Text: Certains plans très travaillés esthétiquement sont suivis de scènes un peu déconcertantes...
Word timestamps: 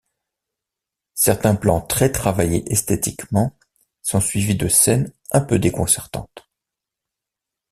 Certains 1.13 1.53
plans 1.53 1.79
très 1.79 2.11
travaillés 2.11 2.63
esthétiquement 2.73 3.55
sont 4.01 4.19
suivis 4.19 4.55
de 4.55 4.67
scènes 4.67 5.13
un 5.29 5.41
peu 5.41 5.59
déconcertantes... 5.59 6.49